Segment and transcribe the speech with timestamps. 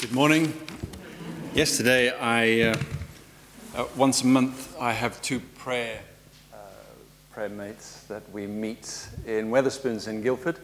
[0.00, 0.54] Good morning.
[1.52, 2.76] Yesterday, I uh,
[3.76, 6.00] uh, once a month I have two prayer
[6.54, 6.56] uh,
[7.34, 10.58] prayer mates that we meet in Wetherspoons in Guildford,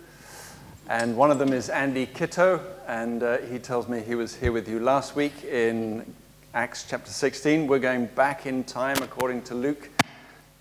[0.88, 4.52] and one of them is Andy Kitto, and uh, he tells me he was here
[4.52, 6.10] with you last week in
[6.54, 7.66] Acts chapter 16.
[7.66, 9.90] We're going back in time according to Luke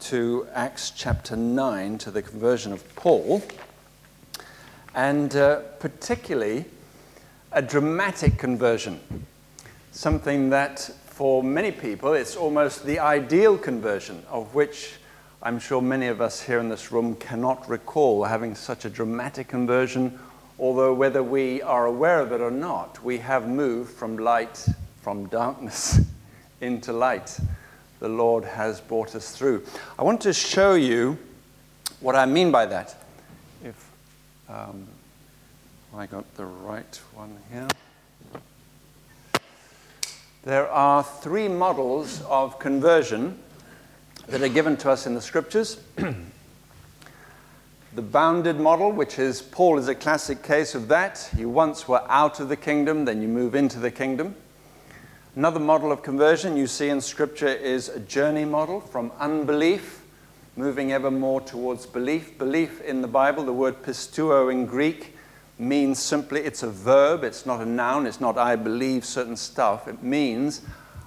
[0.01, 3.41] to Acts chapter 9 to the conversion of Paul,
[4.93, 6.65] and uh, particularly
[7.55, 8.99] a dramatic conversion,
[9.93, 14.95] something that for many people it's almost the ideal conversion, of which
[15.41, 19.47] I'm sure many of us here in this room cannot recall having such a dramatic
[19.47, 20.20] conversion,
[20.59, 24.67] although whether we are aware of it or not, we have moved from light,
[25.02, 26.02] from darkness
[26.59, 27.39] into light.
[27.99, 29.63] The Lord has brought us through.
[29.97, 31.17] I want to show you
[32.02, 33.02] what I mean by that.
[33.63, 33.91] If
[34.49, 34.88] um,
[35.98, 37.70] I got the right one here.
[40.44, 43.39] There are three models of conversion
[44.28, 45.80] that are given to us in the scriptures.
[45.95, 46.17] the
[48.02, 51.30] bounded model, which is Paul is a classic case of that.
[51.38, 54.36] You once were out of the kingdom, then you move into the kingdom.
[55.38, 60.02] Another model of conversion you see in scripture is a journey model from unbelief,
[60.58, 62.38] moving ever more towards belief.
[62.38, 65.14] Belief in the Bible, the word pisteuo in Greek,
[65.58, 69.88] means simply, it's a verb, it's not a noun, it's not I believe certain stuff.
[69.88, 70.62] It means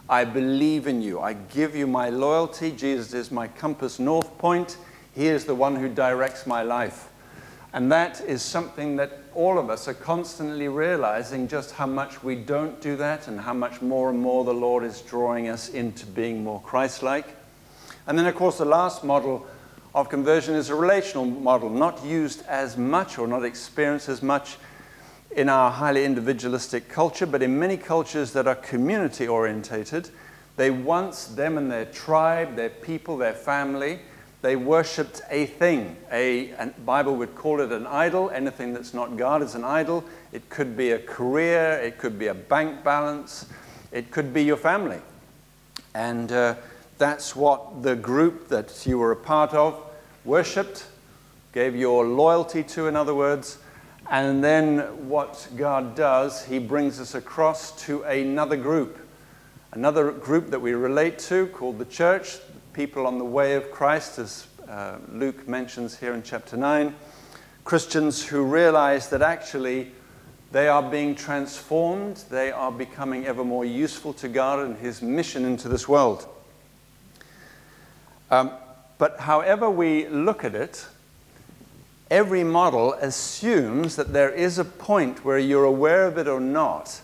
[0.09, 1.21] I believe in you.
[1.21, 2.73] I give you my loyalty.
[2.73, 4.79] Jesus is my compass north point.
[5.15, 7.11] He is the one who directs my life.
[7.75, 12.35] And that is something that all of us are constantly realizing just how much we
[12.35, 16.07] don't do that and how much more and more the Lord is drawing us into
[16.07, 17.37] being more Christ like.
[18.07, 19.47] And then, of course, the last model
[19.95, 24.59] of conversion is a relational model, not used as much or not experienced as much
[25.31, 30.11] in our highly individualistic culture, but in many cultures that are community orientated.
[30.57, 34.01] They once, them and their tribe, their people, their family,
[34.41, 35.97] they worshipped a thing.
[36.13, 38.31] A, a Bible would call it an idol.
[38.31, 40.05] Anything that's not God is an idol.
[40.33, 43.47] It could be a career, it could be a bank balance,
[43.91, 45.01] it could be your family.
[45.95, 46.55] And uh,
[46.99, 49.81] that's what the group that you were a part of
[50.25, 50.87] worshipped,
[51.53, 53.59] gave your loyalty to, in other words.
[54.11, 58.99] And then what God does, He brings us across to another group,
[59.73, 62.39] another group that we relate to called the church,
[62.73, 66.95] people on the way of Christ, as uh, Luke mentions here in chapter 9.
[67.65, 69.93] Christians who realize that actually
[70.53, 75.45] they are being transformed, they are becoming ever more useful to God and His mission
[75.45, 76.27] into this world.
[78.31, 78.51] Um,
[78.99, 80.87] but however we look at it,
[82.11, 87.01] every model assumes that there is a point where you're aware of it or not,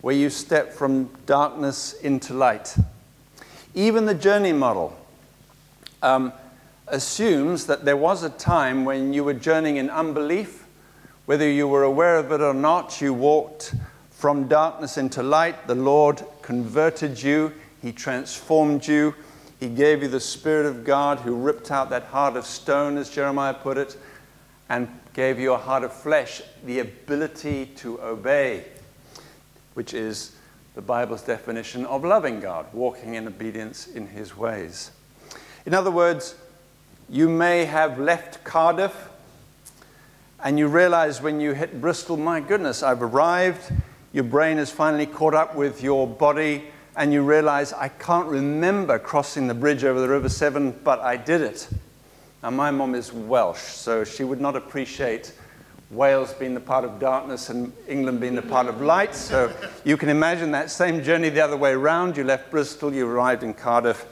[0.00, 2.76] where you step from darkness into light.
[3.74, 4.96] Even the journey model
[6.02, 6.32] um,
[6.88, 10.66] assumes that there was a time when you were journeying in unbelief,
[11.26, 13.74] whether you were aware of it or not, you walked
[14.10, 15.66] from darkness into light.
[15.66, 17.52] The Lord converted you,
[17.82, 19.14] He transformed you
[19.60, 23.10] he gave you the Spirit of God who ripped out that heart of stone, as
[23.10, 23.96] Jeremiah put it,
[24.68, 28.64] and gave you a heart of flesh, the ability to obey,
[29.74, 30.36] which is
[30.74, 34.92] the Bible's definition of loving God, walking in obedience in His ways.
[35.66, 36.36] In other words,
[37.08, 39.08] you may have left Cardiff
[40.42, 43.72] and you realize when you hit Bristol, my goodness, I've arrived.
[44.12, 46.66] Your brain has finally caught up with your body
[46.98, 51.16] and you realize, I can't remember crossing the bridge over the River Severn, but I
[51.16, 51.68] did it.
[52.42, 55.32] Now, my mom is Welsh, so she would not appreciate
[55.92, 59.14] Wales being the part of darkness and England being the part of light.
[59.14, 59.54] So
[59.84, 62.16] you can imagine that same journey the other way around.
[62.16, 64.04] You left Bristol, you arrived in Cardiff.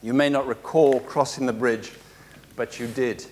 [0.00, 1.90] You may not recall crossing the bridge,
[2.54, 3.26] but you did.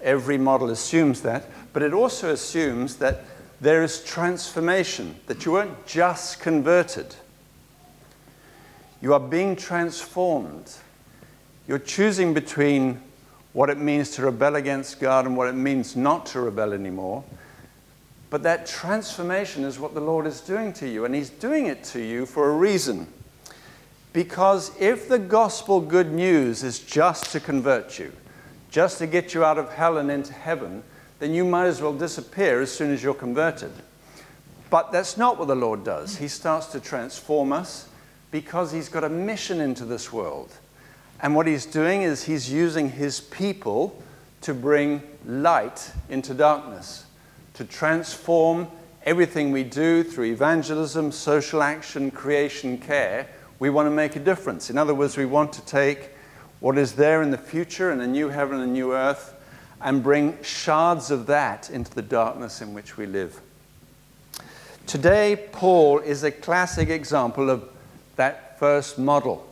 [0.00, 3.22] Every model assumes that, but it also assumes that
[3.60, 7.14] there is transformation, that you weren't just converted.
[9.02, 10.72] You are being transformed.
[11.66, 13.00] You're choosing between
[13.52, 17.24] what it means to rebel against God and what it means not to rebel anymore.
[18.30, 21.82] But that transformation is what the Lord is doing to you, and He's doing it
[21.84, 23.08] to you for a reason.
[24.12, 28.12] Because if the gospel good news is just to convert you,
[28.70, 30.82] just to get you out of hell and into heaven,
[31.18, 33.72] then you might as well disappear as soon as you're converted.
[34.70, 36.16] But that's not what the Lord does.
[36.16, 37.88] He starts to transform us
[38.32, 40.50] because he's got a mission into this world.
[41.20, 44.02] And what he's doing is he's using his people
[44.40, 47.04] to bring light into darkness,
[47.54, 48.66] to transform
[49.04, 54.70] everything we do through evangelism, social action, creation, care, we want to make a difference.
[54.70, 56.10] In other words, we want to take
[56.58, 59.34] what is there in the future in a new heaven and a new earth
[59.80, 63.40] and bring shards of that into the darkness in which we live.
[64.86, 67.68] Today, Paul is a classic example of
[68.22, 69.44] that first model.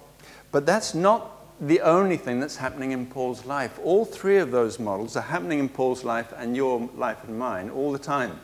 [0.53, 1.21] But that's not
[1.61, 3.81] the only thing that's happening in Paul's life.
[3.83, 7.69] All three of those models are happening in Paul's life and your life and mine
[7.69, 8.39] all the time.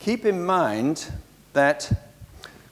[0.00, 1.12] Keep in mind
[1.52, 1.92] that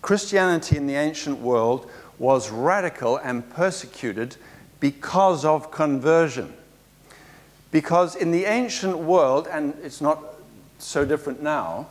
[0.01, 4.37] Christianity in the ancient world was radical and persecuted
[4.81, 6.53] because of conversion.
[7.71, 10.19] Because in the ancient world, and it's not
[10.79, 11.89] so different now,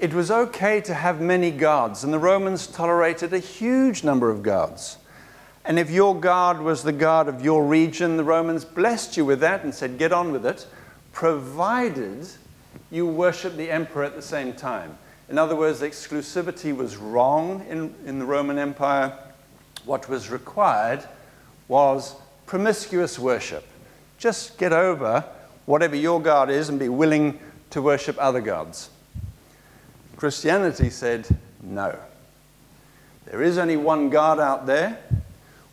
[0.00, 4.42] it was okay to have many gods, and the Romans tolerated a huge number of
[4.42, 4.96] gods.
[5.62, 9.40] And if your god was the god of your region, the Romans blessed you with
[9.40, 10.66] that and said, get on with it,
[11.12, 12.26] provided
[12.90, 14.96] you worship the emperor at the same time.
[15.28, 19.12] In other words, exclusivity was wrong in, in the Roman Empire.
[19.84, 21.04] What was required
[21.68, 22.16] was
[22.46, 23.66] promiscuous worship.
[24.16, 25.24] Just get over
[25.66, 27.38] whatever your God is and be willing
[27.68, 28.88] to worship other gods.
[30.20, 31.26] Christianity said,
[31.62, 31.98] no.
[33.24, 34.98] There is only one God out there.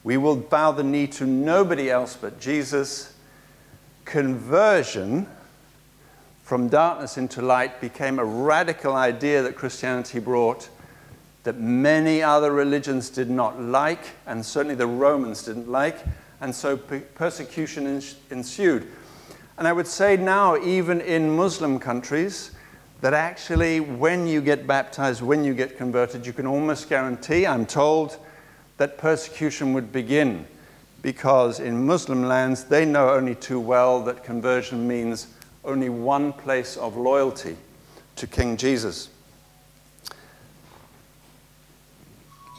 [0.05, 3.13] We will bow the knee to nobody else but Jesus.
[4.05, 5.27] Conversion
[6.43, 10.69] from darkness into light became a radical idea that Christianity brought
[11.43, 15.97] that many other religions did not like, and certainly the Romans didn't like,
[16.39, 18.01] and so persecution
[18.31, 18.87] ensued.
[19.57, 22.51] And I would say now, even in Muslim countries,
[23.01, 27.65] that actually when you get baptized, when you get converted, you can almost guarantee, I'm
[27.65, 28.17] told,
[28.77, 30.47] that persecution would begin.
[31.01, 35.27] Because in Muslim lands, they know only too well that conversion means
[35.63, 37.55] only one place of loyalty
[38.15, 39.09] to King Jesus.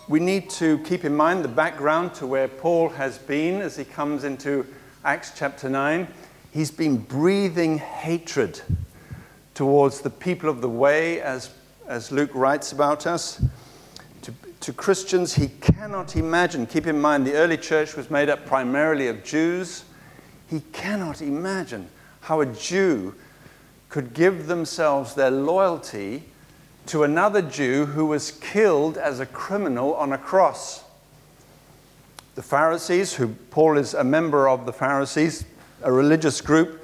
[0.09, 3.85] We need to keep in mind the background to where Paul has been as he
[3.85, 4.67] comes into
[5.05, 6.07] Acts chapter 9.
[6.53, 8.63] He's been breathing hatred
[9.59, 11.51] towards the people of the way, as,
[11.89, 13.43] as Luke writes about us.
[14.23, 16.65] To, to Christians, he cannot imagine.
[16.65, 19.83] Keep in mind, the early church was made up primarily of Jews.
[20.47, 21.89] He cannot imagine
[22.21, 23.17] how a Jew
[23.89, 26.23] could give themselves their loyalty
[26.87, 30.85] to another Jew who was killed as a criminal on a cross.
[32.37, 35.45] The Pharisees, who Paul is a member of the Pharisees,
[35.83, 36.78] a religious group,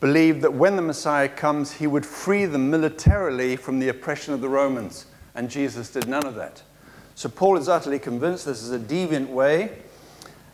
[0.00, 4.40] believed that when the Messiah comes, he would free them militarily from the oppression of
[4.40, 5.06] the Romans.
[5.34, 6.62] And Jesus did none of that.
[7.14, 9.78] So Paul is utterly convinced this is a deviant way,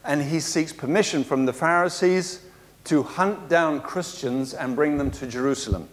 [0.05, 2.45] and he seeks permission from the Pharisees
[2.85, 5.89] to hunt down Christians and bring them to Jerusalem.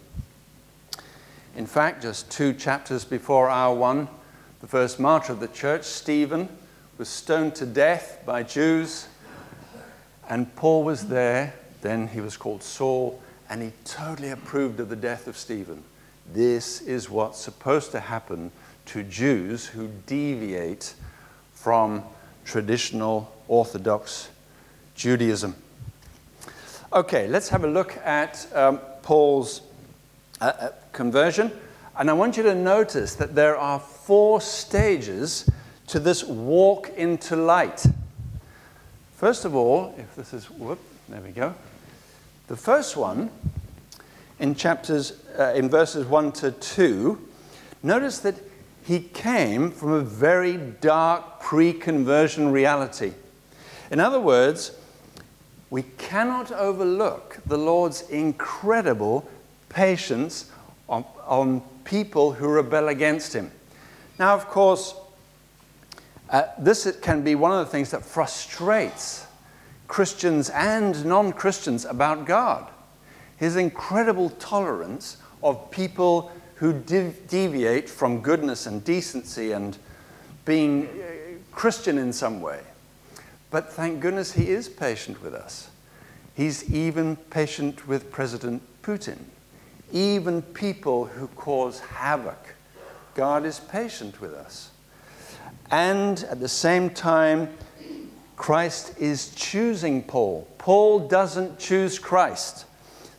[1.56, 4.08] In fact, just two chapters before our one,
[4.60, 6.48] the first martyr of the church, Stephen,
[6.98, 9.08] was stoned to death by Jews,
[10.28, 11.54] and Paul was there.
[11.80, 15.82] Then he was called Saul and he totally approved of the death of Stephen.
[16.32, 18.50] This is what's supposed to happen
[18.86, 20.94] to Jews who deviate
[21.54, 22.02] from
[22.44, 24.28] traditional Orthodox
[24.94, 25.54] Judaism.
[26.92, 29.62] Okay, let's have a look at um, Paul's
[30.40, 31.52] uh, uh, conversion.
[31.98, 35.48] And I want you to notice that there are four stages
[35.88, 37.84] to this walk into light.
[39.16, 41.54] First of all, if this is, whoop, there we go.
[42.48, 43.30] The first one,
[44.38, 47.28] in chapters, uh, in verses 1 to 2,
[47.82, 48.36] notice that
[48.82, 53.12] he came from a very dark pre conversion reality.
[53.90, 54.72] In other words,
[55.68, 59.28] we cannot overlook the Lord's incredible
[59.68, 60.50] patience
[60.88, 63.50] on, on people who rebel against him.
[64.18, 64.94] Now, of course,
[66.30, 69.26] uh, this can be one of the things that frustrates
[69.88, 72.70] Christians and non Christians about God.
[73.36, 79.78] His incredible tolerance of people who deviate from goodness and decency and
[80.44, 82.60] being uh, Christian in some way.
[83.50, 85.70] But thank goodness he is patient with us.
[86.34, 89.18] He's even patient with President Putin,
[89.92, 92.54] even people who cause havoc.
[93.14, 94.70] God is patient with us.
[95.70, 97.50] And at the same time,
[98.38, 100.48] Christ is choosing Paul.
[100.56, 102.64] Paul doesn't choose Christ.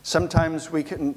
[0.02, 1.16] Sometimes we can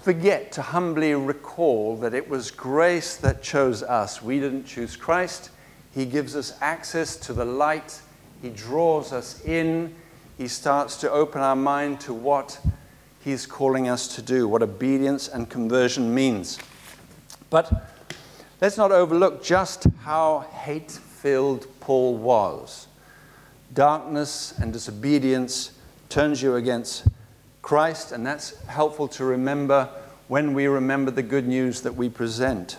[0.00, 4.22] forget to humbly recall that it was grace that chose us.
[4.22, 5.50] We didn't choose Christ.
[5.92, 8.00] He gives us access to the light,
[8.40, 9.92] He draws us in,
[10.36, 12.60] He starts to open our mind to what
[13.28, 16.58] he's calling us to do, what obedience and conversion means.
[17.50, 17.90] But
[18.60, 22.86] let's not overlook just how hate filled Paul was.
[23.72, 25.72] Darkness and disobedience
[26.10, 27.06] turns you against
[27.62, 29.88] Christ, and that's helpful to remember
[30.26, 32.76] when we remember the good news that we present.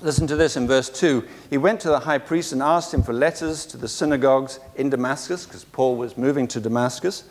[0.00, 1.28] Listen to this in verse 2.
[1.50, 4.88] He went to the high priest and asked him for letters to the synagogues in
[4.88, 7.24] Damascus, because Paul was moving to Damascus,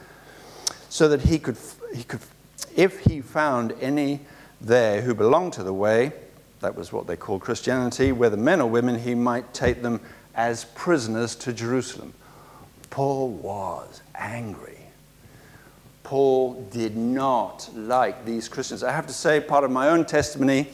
[0.90, 1.58] so that he could,
[1.96, 2.22] he could,
[2.76, 4.20] if he found any
[4.62, 6.12] there who belonged to the way,
[6.60, 10.00] that was what they called Christianity, whether men or women, he might take them
[10.36, 12.14] as prisoners to Jerusalem.
[12.90, 14.78] Paul was angry.
[16.04, 18.84] Paul did not like these Christians.
[18.84, 20.68] I have to say, part of my own testimony,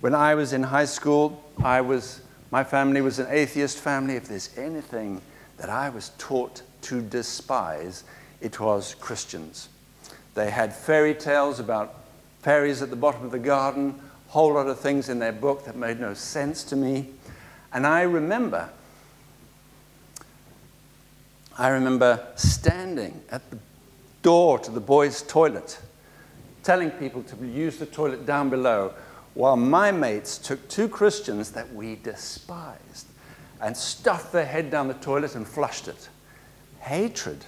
[0.00, 4.16] when I was in high school, I was, my family was an atheist family.
[4.16, 5.20] If there's anything
[5.58, 8.04] that I was taught to despise,
[8.40, 9.68] it was Christians.
[10.34, 11.94] They had fairy tales about
[12.42, 15.64] fairies at the bottom of the garden, a whole lot of things in their book
[15.64, 17.08] that made no sense to me.
[17.74, 18.70] And I remember,
[21.58, 23.58] I remember standing at the
[24.22, 25.80] door to the boys' toilet,
[26.62, 28.94] telling people to use the toilet down below,
[29.34, 33.08] while my mates took two Christians that we despised
[33.60, 36.08] and stuffed their head down the toilet and flushed it.
[36.78, 37.44] Hatred,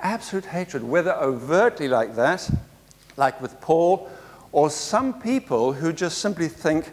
[0.00, 2.50] absolute hatred, whether overtly like that,
[3.18, 4.10] like with Paul,
[4.52, 6.90] or some people who just simply think,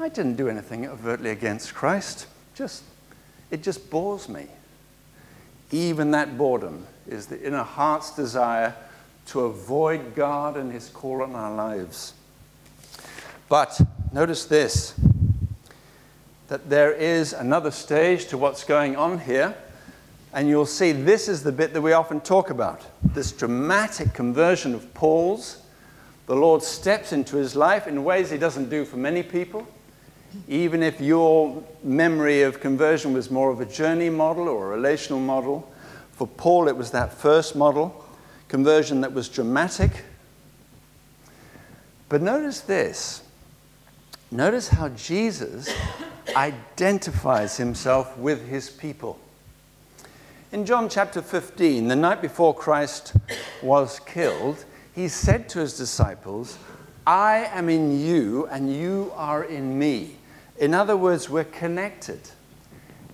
[0.00, 2.26] I didn't do anything overtly against Christ.
[2.54, 2.84] Just,
[3.50, 4.46] it just bores me.
[5.70, 8.74] Even that boredom is the inner heart's desire
[9.26, 12.14] to avoid God and His call on our lives.
[13.50, 13.78] But
[14.10, 14.94] notice this
[16.48, 19.54] that there is another stage to what's going on here.
[20.32, 24.74] And you'll see this is the bit that we often talk about this dramatic conversion
[24.74, 25.62] of Paul's.
[26.26, 29.66] The Lord steps into his life in ways he doesn't do for many people.
[30.48, 35.20] Even if your memory of conversion was more of a journey model or a relational
[35.20, 35.70] model,
[36.12, 38.04] for Paul, it was that first model,
[38.48, 40.04] conversion that was dramatic.
[42.08, 43.22] But notice this.
[44.30, 45.74] Notice how Jesus
[46.36, 49.18] identifies himself with his people.
[50.52, 53.14] In John chapter 15, the night before Christ
[53.62, 56.58] was killed, he said to his disciples,
[57.06, 60.16] I am in you and you are in me.
[60.60, 62.20] In other words, we're connected.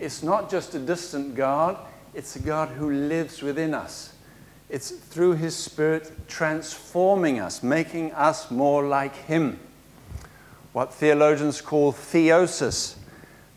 [0.00, 1.78] It's not just a distant God,
[2.12, 4.12] it's a God who lives within us.
[4.68, 9.60] It's through His Spirit transforming us, making us more like Him.
[10.72, 12.96] What theologians call theosis,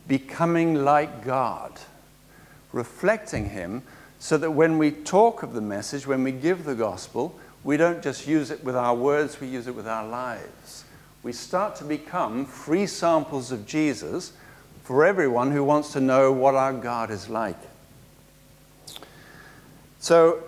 [0.08, 1.74] becoming like God,
[2.72, 3.82] reflecting Him,
[4.20, 8.04] so that when we talk of the message, when we give the gospel, we don't
[8.04, 10.84] just use it with our words, we use it with our lives.
[11.22, 14.34] We start to become free samples of Jesus
[14.84, 17.60] for everyone who wants to know what our God is like.
[20.00, 20.42] So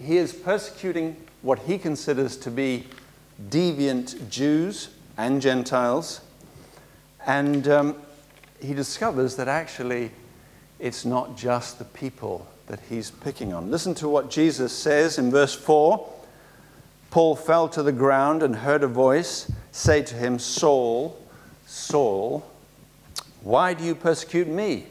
[0.00, 2.86] he is persecuting what he considers to be
[3.50, 4.88] deviant Jews
[5.18, 6.22] and Gentiles.
[7.26, 7.96] And um,
[8.60, 10.10] he discovers that actually
[10.78, 13.70] it's not just the people that he's picking on.
[13.70, 16.14] Listen to what Jesus says in verse 4.
[17.16, 21.16] Paul fell to the ground and heard a voice say to him, Saul,
[21.64, 22.46] Saul,
[23.40, 24.84] why do you persecute me?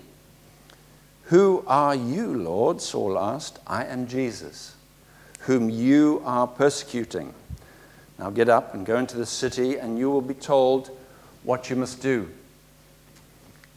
[1.26, 2.82] Who are you, Lord?
[2.82, 3.60] Saul asked.
[3.68, 4.74] I am Jesus,
[5.42, 7.32] whom you are persecuting.
[8.18, 10.90] Now get up and go into the city, and you will be told
[11.44, 12.28] what you must do.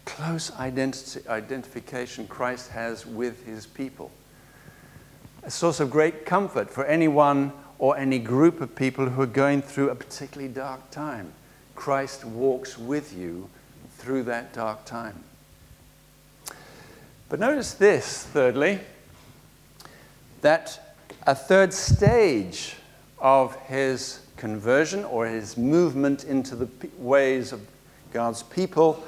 [0.06, 4.10] Close identity, identification Christ has with his people.
[5.42, 9.62] A source of great comfort for anyone or any group of people who are going
[9.62, 11.32] through a particularly dark time.
[11.74, 13.48] Christ walks with you
[13.98, 15.22] through that dark time.
[17.28, 18.80] But notice this, thirdly,
[20.40, 22.76] that a third stage
[23.18, 27.60] of his conversion or his movement into the ways of
[28.12, 29.04] God's people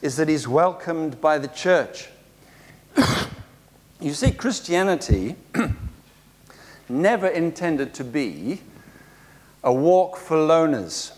[0.00, 2.08] is that he's welcomed by the church.
[4.00, 5.36] you see, Christianity
[6.88, 8.60] never intended to be
[9.64, 11.12] a walk for loners,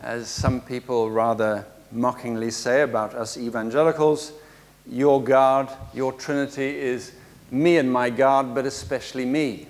[0.00, 4.32] as some people rather mockingly say about us evangelicals
[4.86, 7.12] your God, your Trinity is
[7.50, 9.68] me and my God, but especially me.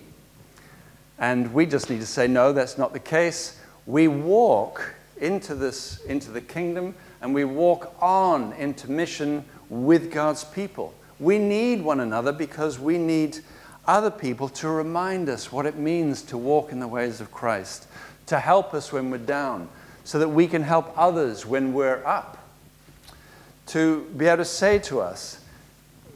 [1.18, 3.60] And we just need to say, no, that's not the case.
[3.86, 10.44] We walk into this, into the kingdom, and we walk on into mission with God's
[10.44, 10.94] people.
[11.20, 13.38] We need one another because we need
[13.86, 17.86] other people to remind us what it means to walk in the ways of Christ,
[18.26, 19.68] to help us when we're down,
[20.04, 22.38] so that we can help others when we're up.
[23.66, 25.40] To be able to say to us,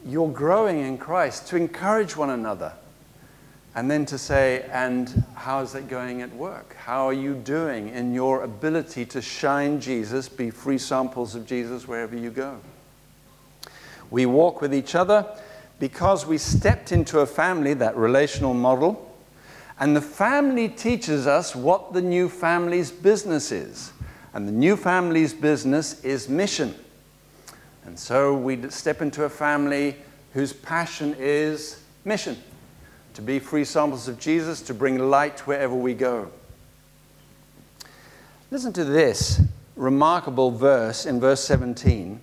[0.04, 2.72] You're growing in Christ, to encourage one another.
[3.74, 6.76] And then to say, And how's it going at work?
[6.76, 11.86] How are you doing in your ability to shine Jesus, be free samples of Jesus
[11.86, 12.58] wherever you go?
[14.10, 15.26] We walk with each other
[15.78, 19.14] because we stepped into a family, that relational model,
[19.78, 23.92] and the family teaches us what the new family's business is.
[24.32, 26.74] And the new family's business is mission.
[27.84, 29.96] And so we step into a family
[30.32, 32.36] whose passion is mission
[33.16, 36.30] to be free samples of Jesus, to bring light wherever we go.
[38.50, 39.40] Listen to this
[39.74, 42.20] remarkable verse in verse 17.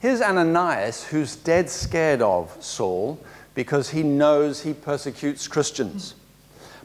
[0.00, 3.18] Here's Ananias, who's dead scared of Saul
[3.54, 6.14] because he knows he persecutes Christians.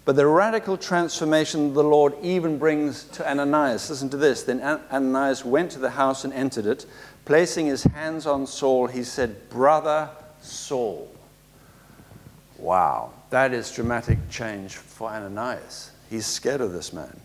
[0.06, 3.90] But the radical transformation the Lord even brings to Ananias.
[3.90, 4.44] Listen to this.
[4.44, 6.86] Then Ananias went to the house and entered it.
[7.26, 10.10] Placing his hands on Saul, he said, Brother
[10.42, 11.14] Saul.
[12.58, 15.92] Wow, that is dramatic change for Ananias.
[16.10, 17.20] He's scared of this man.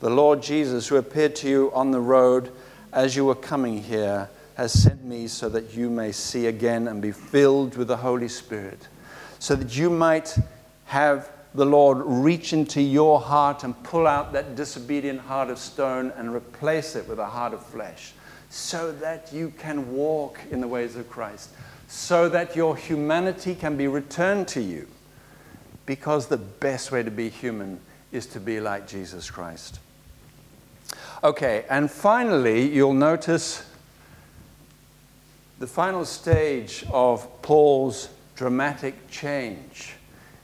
[0.00, 2.52] The Lord Jesus, who appeared to you on the road
[2.92, 7.00] as you were coming here, has sent me so that you may see again and
[7.00, 8.88] be filled with the Holy Spirit,
[9.38, 10.36] so that you might
[10.86, 16.12] have the Lord reach into your heart and pull out that disobedient heart of stone
[16.16, 18.12] and replace it with a heart of flesh,
[18.50, 21.50] so that you can walk in the ways of Christ,
[21.86, 24.88] so that your humanity can be returned to you.
[25.86, 27.78] Because the best way to be human
[28.10, 29.78] is to be like Jesus Christ.
[31.22, 33.62] Okay, and finally, you'll notice
[35.58, 39.94] the final stage of Paul's dramatic change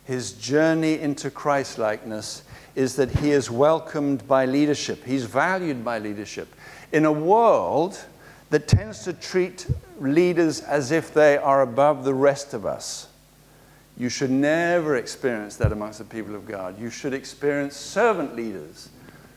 [0.05, 2.43] his journey into Christlikeness
[2.75, 5.05] is that he is welcomed by leadership.
[5.05, 6.55] He's valued by leadership.
[6.93, 7.99] In a world
[8.51, 9.67] that tends to treat
[9.99, 13.09] leaders as if they are above the rest of us,
[13.97, 16.79] you should never experience that amongst the people of God.
[16.79, 18.91] You should experience servant leaders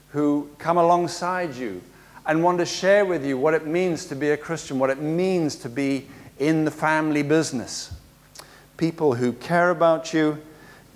[0.10, 1.82] who come alongside you
[2.28, 5.00] and want to share with you what it means to be a Christian, what it
[5.00, 7.94] means to be in the family business.
[8.78, 10.38] People who care about you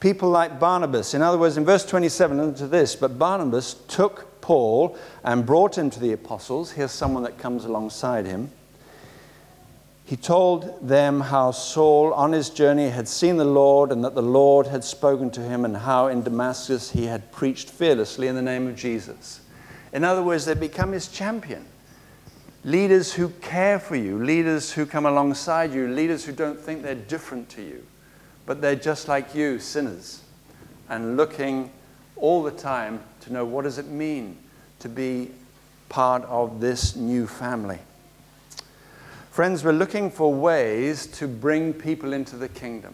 [0.01, 1.13] people like Barnabas.
[1.13, 2.95] In other words, in verse 27, listen to this.
[2.95, 6.71] But Barnabas took Paul and brought him to the apostles.
[6.71, 8.51] Here's someone that comes alongside him.
[10.03, 14.21] He told them how Saul on his journey had seen the Lord and that the
[14.21, 18.41] Lord had spoken to him, and how in Damascus he had preached fearlessly in the
[18.41, 19.39] name of Jesus.
[19.93, 21.65] In other words, they become his champion.
[22.63, 26.95] Leaders who care for you, leaders who come alongside you, leaders who don't think they're
[26.95, 27.83] different to you
[28.45, 30.21] but they're just like you, sinners,
[30.89, 31.71] and looking
[32.15, 34.37] all the time to know what does it mean
[34.79, 35.31] to be
[35.89, 37.79] part of this new family.
[39.29, 42.93] Friends, we're looking for ways to bring people into the kingdom.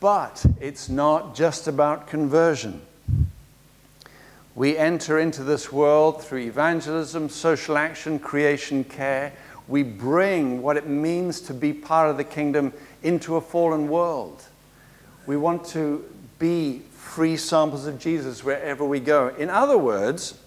[0.00, 2.82] But it's not just about conversion.
[4.54, 9.32] We enter into this world through evangelism, social action, creation care.
[9.66, 14.44] We bring what it means to be part of the kingdom into a fallen world.
[15.26, 16.04] We want to
[16.38, 19.28] be free samples of Jesus wherever we go.
[19.28, 20.38] In other words,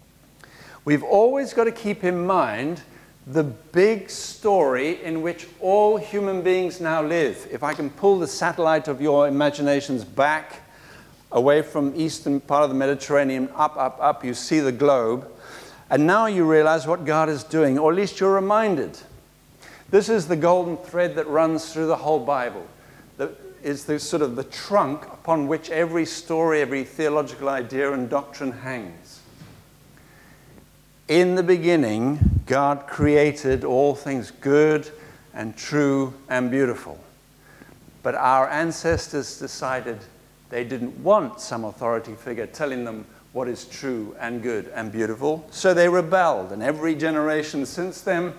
[0.84, 2.82] we've always got to keep in mind
[3.26, 7.46] the big story in which all human beings now live.
[7.50, 10.61] If I can pull the satellite of your imaginations back
[11.32, 15.28] away from eastern part of the Mediterranean, up, up, up, you see the globe.
[15.90, 18.98] And now you realize what God is doing, or at least you're reminded.
[19.90, 22.66] This is the golden thread that runs through the whole Bible.
[23.18, 28.08] That is the sort of the trunk upon which every story, every theological idea and
[28.08, 29.20] doctrine hangs.
[31.08, 34.90] In the beginning, God created all things good
[35.34, 36.98] and true and beautiful.
[38.02, 39.98] But our ancestors decided
[40.52, 45.46] they didn't want some authority figure telling them what is true and good and beautiful.
[45.50, 48.34] So they rebelled, and every generation since then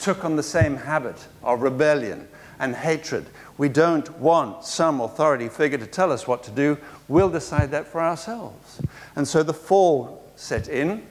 [0.00, 2.26] took on the same habit of rebellion
[2.58, 3.26] and hatred.
[3.58, 6.78] We don't want some authority figure to tell us what to do.
[7.06, 8.80] We'll decide that for ourselves.
[9.14, 11.06] And so the fall set in.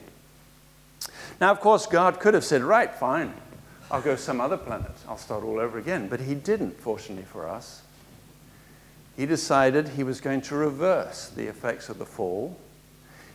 [1.40, 3.32] Now, of course, God could have said, Right, fine,
[3.90, 4.92] I'll go some other planet.
[5.08, 6.08] I'll start all over again.
[6.08, 7.81] But He didn't, fortunately for us.
[9.16, 12.56] He decided He was going to reverse the effects of the fall.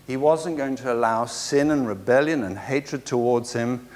[0.05, 3.87] He wasn't going to allow sin and rebellion and hatred towards Him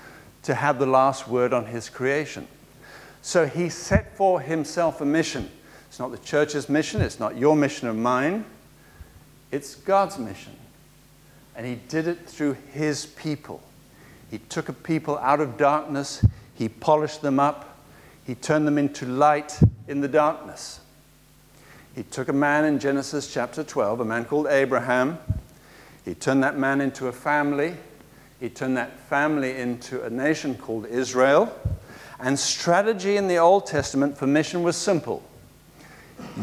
[0.44, 2.48] to have the last word on his creation.
[3.22, 5.50] So he set for himself a mission
[5.88, 8.46] It's not the church's mission, it's not your mission or mine.
[9.52, 10.54] It's God's mission.
[11.56, 13.62] And He did it through His people.
[14.32, 17.78] He took a people out of darkness, He polished them up,
[18.26, 20.80] He turned them into light in the darkness.
[21.96, 25.20] He took a man in Genesis chapter 12, a man called Abraham.
[26.06, 27.76] He turned that man into a family.
[28.40, 31.54] He turned that family into a nation called Israel.
[32.20, 35.24] And strategy in the Old Testament for mission was simple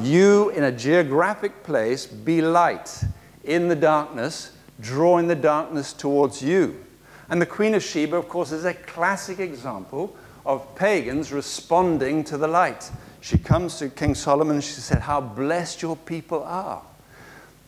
[0.03, 3.05] you, in a geographic place, be light
[3.45, 6.85] in the darkness, drawing the darkness towards you.
[7.31, 12.37] And the Queen of Sheba, of course, is a classic example of pagans responding to
[12.37, 12.91] the light.
[13.20, 16.83] She comes to King Solomon and she said, How blessed your people are.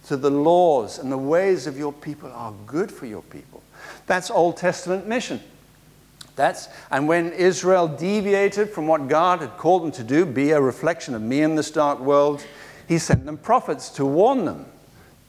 [0.03, 3.63] So the laws and the ways of your people are good for your people.
[4.07, 5.41] That's Old Testament mission.
[6.37, 10.61] That's, and when Israel deviated from what God had called them to do, be a
[10.61, 12.45] reflection of me in this dark world,
[12.89, 14.67] he sent them prophets to warn them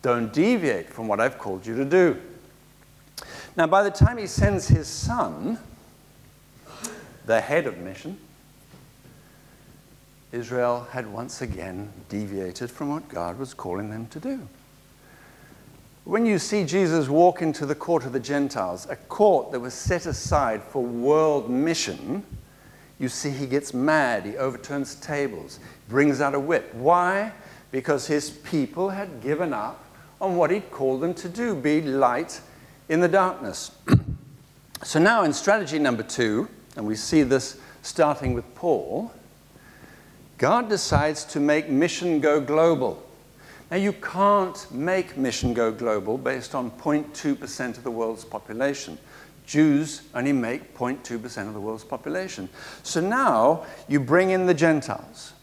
[0.01, 2.19] don't deviate from what I've called you to do.
[3.55, 5.60] Now, by the time he sends his son,
[7.25, 8.17] the head of mission,
[10.32, 14.48] Israel had once again deviated from what God was calling them to do.
[16.04, 19.74] When you see Jesus walk into the court of the Gentiles, a court that was
[19.74, 22.24] set aside for world mission,
[22.98, 26.74] you see he gets mad, he overturns tables, brings out a whip.
[26.74, 27.34] Why?
[27.72, 29.84] Because his people had given up
[30.20, 32.41] on what he'd called them to do be light
[32.89, 33.72] in the darkness.
[34.84, 39.12] so now in strategy number two, and we see this starting with Paul
[40.41, 43.08] God decides to make mission go global.
[43.69, 48.97] Now, you can't make mission go global based on 0.2% of the world's population.
[49.45, 52.49] Jews only make 0.2% of the world's population.
[52.82, 55.34] So now you bring in the Gentiles.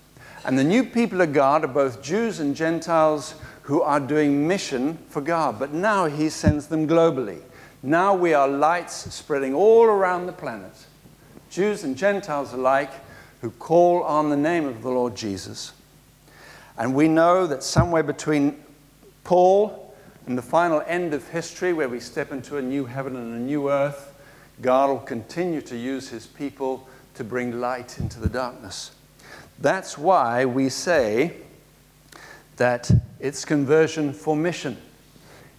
[0.44, 4.98] And the new people of God are both Jews and Gentiles who are doing mission
[5.10, 5.60] for God.
[5.60, 7.40] But now He sends them globally.
[7.84, 10.74] Now we are lights spreading all around the planet,
[11.50, 12.90] Jews and Gentiles alike
[13.40, 15.72] who call on the name of the Lord Jesus.
[16.76, 18.62] And we know that somewhere between
[19.24, 19.94] Paul
[20.26, 23.38] and the final end of history, where we step into a new heaven and a
[23.38, 24.14] new earth,
[24.60, 28.92] God will continue to use his people to bring light into the darkness.
[29.58, 31.36] That's why we say
[32.56, 34.76] that it's conversion for mission.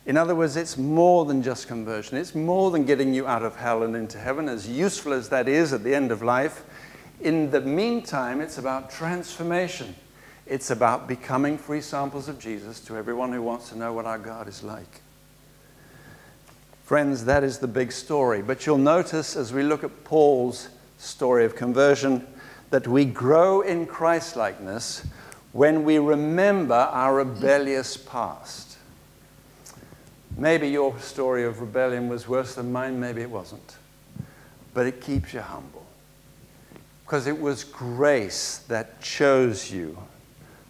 [0.06, 2.18] In other words, it's more than just conversion.
[2.18, 5.48] It's more than getting you out of hell and into heaven, as useful as that
[5.48, 6.64] is at the end of life.
[7.22, 9.94] In the meantime, it's about transformation.
[10.46, 14.18] It's about becoming free samples of Jesus to everyone who wants to know what our
[14.18, 15.02] God is like.
[16.84, 18.42] Friends, that is the big story.
[18.42, 22.26] But you'll notice as we look at Paul's story of conversion
[22.70, 25.06] that we grow in Christlikeness
[25.52, 28.78] when we remember our rebellious past.
[30.38, 33.76] Maybe your story of rebellion was worse than mine, maybe it wasn't.
[34.74, 35.79] But it keeps you humble
[37.10, 39.98] because it was grace that chose you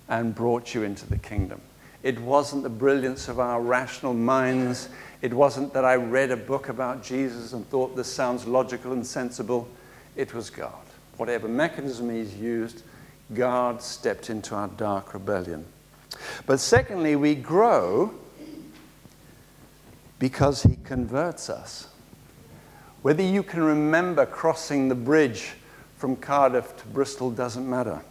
[0.07, 1.59] and brought you into the kingdom.
[2.01, 4.87] It wasn't the brilliance of our rational minds.
[5.21, 9.05] It wasn't that I read a book about Jesus and thought this sounds logical and
[9.05, 9.67] sensible.
[10.15, 10.71] It was God.
[11.17, 12.83] Whatever mechanism He's used,
[13.33, 15.65] God stepped into our dark rebellion.
[16.45, 18.13] But secondly, we grow
[20.19, 21.89] because He converts us.
[23.01, 25.55] Whether you can remember crossing the bridge
[25.99, 28.01] from Cardiff to Bristol doesn't matter.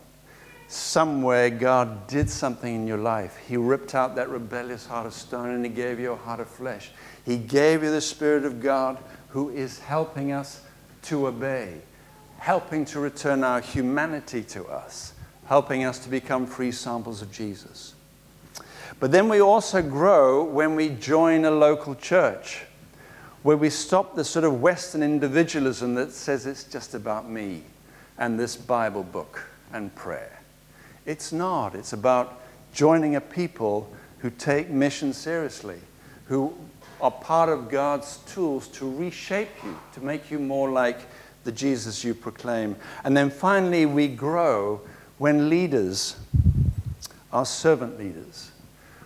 [0.68, 3.38] Somewhere God did something in your life.
[3.48, 6.48] He ripped out that rebellious heart of stone and He gave you a heart of
[6.48, 6.90] flesh.
[7.24, 8.98] He gave you the Spirit of God
[9.30, 10.60] who is helping us
[11.04, 11.80] to obey,
[12.36, 15.14] helping to return our humanity to us,
[15.46, 17.94] helping us to become free samples of Jesus.
[19.00, 22.64] But then we also grow when we join a local church,
[23.42, 27.62] where we stop the sort of Western individualism that says it's just about me
[28.18, 30.40] and this Bible book and prayer.
[31.06, 31.74] It's not.
[31.74, 32.40] It's about
[32.72, 35.78] joining a people who take mission seriously,
[36.26, 36.52] who
[37.00, 40.98] are part of God's tools to reshape you, to make you more like
[41.44, 42.76] the Jesus you proclaim.
[43.04, 44.80] And then finally, we grow
[45.18, 46.16] when leaders
[47.32, 48.50] are servant leaders,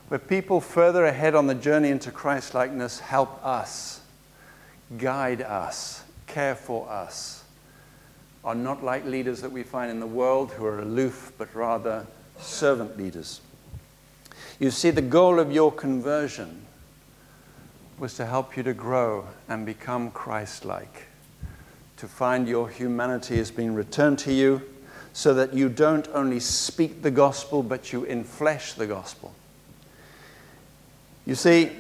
[0.09, 4.01] where people further ahead on the journey into Christlikeness help us,
[4.97, 7.42] guide us, care for us
[8.45, 12.07] are not like leaders that we find in the world who are aloof, but rather
[12.39, 13.41] servant leaders.
[14.59, 16.67] You see, the goal of your conversion
[17.99, 21.07] was to help you to grow and become Christ like,
[21.97, 24.63] to find your humanity has been returned to you,
[25.13, 29.33] so that you don't only speak the gospel, but you inflesh the gospel.
[31.27, 31.71] You see,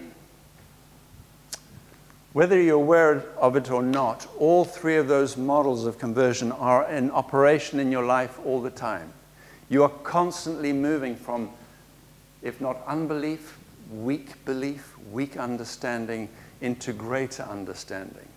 [2.32, 6.90] whether you're aware of it or not, all three of those models of conversion are
[6.90, 9.12] in operation in your life all the time.
[9.68, 11.50] You are constantly moving from,
[12.42, 13.58] if not unbelief,
[13.90, 16.28] weak belief, weak understanding,
[16.60, 18.28] into greater understanding.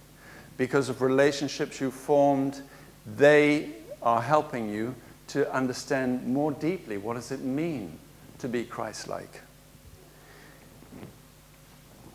[0.57, 2.61] Because of relationships you've formed,
[3.05, 3.69] they
[4.01, 4.95] are helping you
[5.27, 7.97] to understand more deeply what does it mean
[8.39, 9.41] to be Christ-like.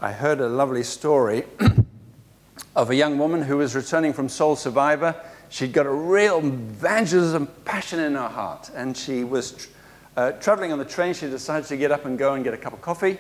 [0.03, 1.45] I heard a lovely story
[2.75, 5.15] of a young woman who was returning from Soul Survivor.
[5.51, 9.69] She'd got a real evangelism passion in her heart, and she was
[10.17, 11.13] uh, traveling on the train.
[11.13, 13.19] She decided to get up and go and get a cup of coffee.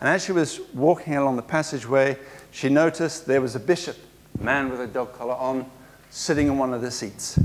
[0.00, 2.16] And as she was walking along the passageway,
[2.50, 3.98] she noticed there was a bishop,
[4.40, 5.66] a man with a dog collar on,
[6.08, 7.38] sitting in one of the seats.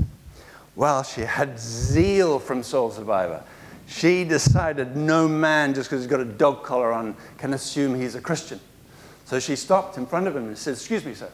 [0.76, 3.44] Well, she had zeal from Soul Survivor.
[3.86, 8.14] She decided no man, just because he's got a dog collar on, can assume he's
[8.14, 8.60] a Christian.
[9.28, 11.28] So she stopped in front of him and said, Excuse me, sir,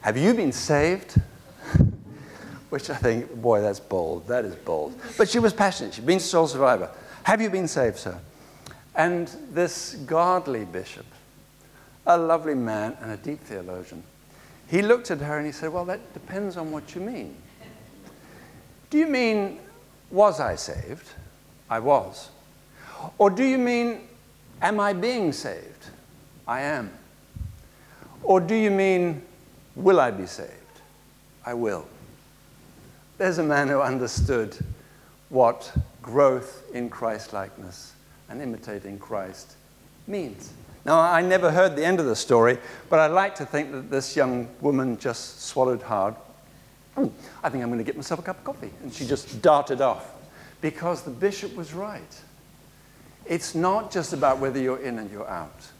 [0.00, 1.20] have you been saved?
[2.70, 4.28] Which I think, boy, that's bold.
[4.28, 4.96] That is bold.
[5.18, 5.94] But she was passionate.
[5.94, 6.88] She'd been a Soul Survivor.
[7.24, 8.16] Have you been saved, sir?
[8.94, 11.06] And this godly bishop,
[12.06, 14.04] a lovely man and a deep theologian,
[14.68, 17.34] he looked at her and he said, Well, that depends on what you mean.
[18.88, 19.58] Do you mean,
[20.12, 21.08] was I saved?
[21.68, 22.30] I was.
[23.18, 24.02] Or do you mean,
[24.60, 25.88] am I being saved?
[26.52, 26.90] I am.
[28.22, 29.22] Or do you mean,
[29.74, 30.50] will I be saved?
[31.46, 31.86] I will.
[33.16, 34.56] There's a man who understood
[35.30, 37.94] what growth in Christ likeness
[38.28, 39.54] and imitating Christ
[40.06, 40.52] means.
[40.84, 42.58] Now, I never heard the end of the story,
[42.90, 46.14] but I like to think that this young woman just swallowed hard
[46.98, 47.10] oh,
[47.42, 48.70] I think I'm going to get myself a cup of coffee.
[48.82, 50.06] And she just darted off
[50.60, 52.20] because the bishop was right.
[53.24, 55.70] It's not just about whether you're in and you're out,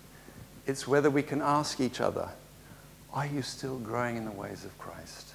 [0.67, 2.29] it's whether we can ask each other,
[3.13, 5.35] Are you still growing in the ways of Christ?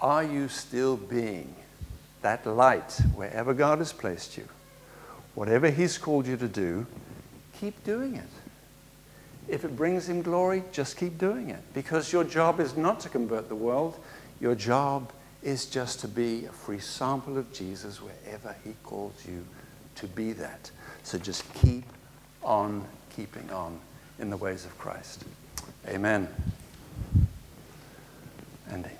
[0.00, 1.54] Are you still being
[2.22, 4.48] that light wherever God has placed you?
[5.34, 6.86] Whatever He's called you to do,
[7.58, 8.28] keep doing it.
[9.48, 13.08] If it brings Him glory, just keep doing it because your job is not to
[13.08, 13.98] convert the world.
[14.40, 19.44] Your job is just to be a free sample of Jesus wherever He calls you
[19.96, 20.70] to be that.
[21.02, 21.84] So just keep
[22.42, 22.84] on
[23.14, 23.78] keeping on
[24.18, 25.24] in the ways of Christ.
[25.88, 26.28] Amen.
[28.70, 28.90] Andy.